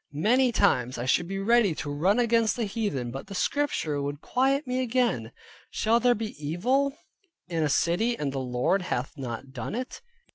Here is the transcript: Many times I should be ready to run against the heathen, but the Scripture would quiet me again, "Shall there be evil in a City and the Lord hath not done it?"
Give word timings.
Many 0.13 0.51
times 0.51 0.97
I 0.97 1.05
should 1.05 1.27
be 1.27 1.37
ready 1.37 1.75
to 1.75 1.91
run 1.91 2.17
against 2.17 2.55
the 2.55 2.63
heathen, 2.63 3.11
but 3.11 3.27
the 3.27 3.35
Scripture 3.35 4.01
would 4.01 4.19
quiet 4.19 4.65
me 4.65 4.81
again, 4.81 5.31
"Shall 5.69 5.99
there 5.99 6.15
be 6.15 6.33
evil 6.43 6.97
in 7.47 7.61
a 7.61 7.69
City 7.69 8.17
and 8.17 8.33
the 8.33 8.39
Lord 8.39 8.81
hath 8.81 9.15
not 9.15 9.51
done 9.53 9.75
it?" 9.75 10.01